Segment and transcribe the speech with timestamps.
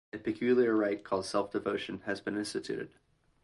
[0.11, 2.89] A peculiar rite called self-devotion has been instituted.